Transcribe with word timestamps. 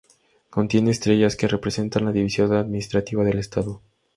Contiene 0.49 0.89
estrellas, 0.89 1.35
que 1.35 1.47
representan 1.47 2.05
la 2.05 2.11
división 2.11 2.51
administrativa 2.53 3.23
del 3.23 3.37
Estado. 3.37 3.83